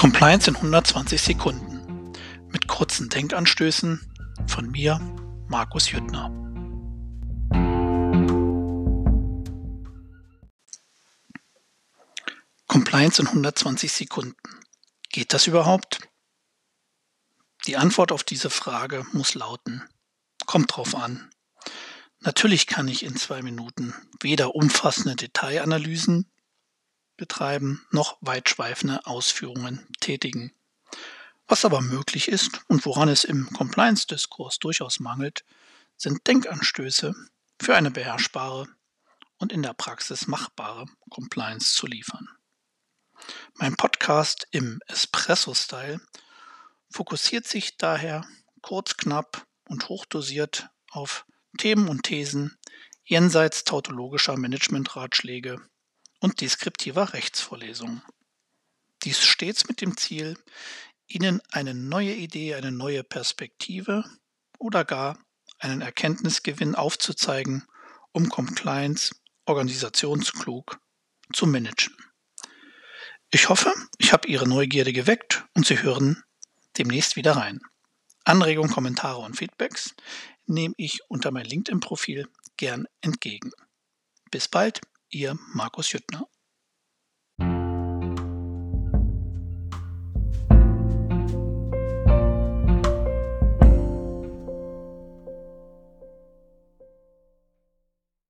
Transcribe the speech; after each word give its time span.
Compliance 0.00 0.48
in 0.48 0.56
120 0.56 1.20
Sekunden 1.20 2.14
mit 2.48 2.68
kurzen 2.68 3.10
Denkanstößen 3.10 4.00
von 4.46 4.70
mir, 4.70 4.98
Markus 5.46 5.90
Jüttner. 5.90 6.30
Compliance 12.66 13.20
in 13.20 13.28
120 13.28 13.92
Sekunden. 13.92 14.38
Geht 15.10 15.34
das 15.34 15.46
überhaupt? 15.46 16.00
Die 17.66 17.76
Antwort 17.76 18.10
auf 18.10 18.24
diese 18.24 18.48
Frage 18.48 19.04
muss 19.12 19.34
lauten, 19.34 19.82
kommt 20.46 20.74
drauf 20.74 20.94
an. 20.94 21.28
Natürlich 22.20 22.66
kann 22.66 22.88
ich 22.88 23.04
in 23.04 23.16
zwei 23.16 23.42
Minuten 23.42 23.92
weder 24.22 24.54
umfassende 24.54 25.14
Detailanalysen 25.14 26.26
betreiben 27.20 27.86
noch 27.90 28.16
weitschweifende 28.22 29.04
Ausführungen 29.04 29.86
tätigen. 30.00 30.54
Was 31.46 31.66
aber 31.66 31.82
möglich 31.82 32.28
ist 32.28 32.62
und 32.66 32.86
woran 32.86 33.10
es 33.10 33.24
im 33.24 33.50
Compliance-Diskurs 33.50 34.58
durchaus 34.58 35.00
mangelt, 35.00 35.44
sind 35.98 36.26
Denkanstöße 36.26 37.14
für 37.60 37.76
eine 37.76 37.90
beherrschbare 37.90 38.68
und 39.36 39.52
in 39.52 39.62
der 39.62 39.74
Praxis 39.74 40.28
machbare 40.28 40.86
Compliance 41.10 41.74
zu 41.74 41.86
liefern. 41.86 42.26
Mein 43.52 43.76
Podcast 43.76 44.46
im 44.50 44.80
Espresso-Style 44.86 46.00
fokussiert 46.90 47.46
sich 47.46 47.76
daher 47.76 48.26
kurz, 48.62 48.96
knapp 48.96 49.46
und 49.68 49.90
hochdosiert 49.90 50.70
auf 50.90 51.26
Themen 51.58 51.86
und 51.88 52.04
Thesen 52.04 52.56
jenseits 53.04 53.64
tautologischer 53.64 54.38
Managementratschläge 54.38 55.60
und 56.20 56.40
deskriptiver 56.40 57.12
Rechtsvorlesungen. 57.12 58.02
Dies 59.02 59.20
stets 59.24 59.66
mit 59.68 59.80
dem 59.80 59.96
Ziel, 59.96 60.36
Ihnen 61.06 61.42
eine 61.50 61.74
neue 61.74 62.14
Idee, 62.14 62.54
eine 62.54 62.70
neue 62.70 63.02
Perspektive 63.02 64.04
oder 64.58 64.84
gar 64.84 65.18
einen 65.58 65.80
Erkenntnisgewinn 65.80 66.74
aufzuzeigen, 66.74 67.66
um 68.12 68.28
Compliance 68.28 69.14
organisationsklug 69.46 70.78
zu 71.32 71.46
managen. 71.46 71.96
Ich 73.30 73.48
hoffe, 73.48 73.72
ich 73.98 74.12
habe 74.12 74.28
Ihre 74.28 74.48
Neugierde 74.48 74.92
geweckt 74.92 75.44
und 75.54 75.66
Sie 75.66 75.82
hören 75.82 76.22
demnächst 76.78 77.16
wieder 77.16 77.32
rein. 77.32 77.60
Anregungen, 78.24 78.70
Kommentare 78.70 79.18
und 79.18 79.36
Feedbacks 79.36 79.94
nehme 80.46 80.74
ich 80.76 81.00
unter 81.08 81.30
mein 81.30 81.44
LinkedIn-Profil 81.44 82.28
gern 82.56 82.86
entgegen. 83.00 83.52
Bis 84.30 84.48
bald, 84.48 84.80
Ihr 85.12 85.36
Markus 85.54 85.90
Jüttner. 85.92 86.28